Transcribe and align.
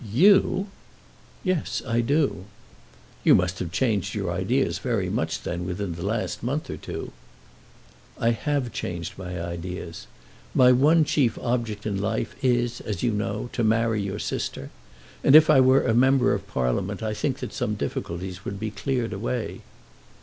"You!" 0.11 0.65
"Yes; 1.43 1.83
I 1.87 2.01
do." 2.01 2.45
"You 3.23 3.35
must 3.35 3.59
have 3.59 3.71
changed 3.71 4.15
your 4.15 4.31
ideas 4.31 4.79
very 4.79 5.11
much 5.11 5.43
then 5.43 5.63
within 5.63 5.93
the 5.93 6.03
last 6.03 6.41
month 6.41 6.71
or 6.71 6.77
two." 6.77 7.11
"I 8.17 8.31
have 8.31 8.73
changed 8.73 9.15
my 9.15 9.39
ideas. 9.39 10.07
My 10.55 10.71
one 10.71 11.05
chief 11.05 11.37
object 11.37 11.85
in 11.85 12.01
life 12.01 12.33
is, 12.43 12.81
as 12.81 13.03
you 13.03 13.11
know, 13.11 13.51
to 13.53 13.63
marry 13.63 14.01
your 14.01 14.17
sister; 14.17 14.71
and 15.23 15.35
if 15.35 15.51
I 15.51 15.59
were 15.61 15.85
a 15.85 15.93
Member 15.93 16.33
of 16.33 16.47
Parliament 16.47 17.03
I 17.03 17.13
think 17.13 17.37
that 17.37 17.53
some 17.53 17.75
difficulties 17.75 18.43
would 18.43 18.59
be 18.59 18.71
cleared 18.71 19.13
away." 19.13 19.61